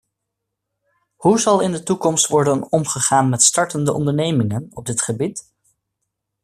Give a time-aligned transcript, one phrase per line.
[1.15, 5.51] Hoe zal in de toekomst worden omgegaan met startende ondernemingen op dit gebied?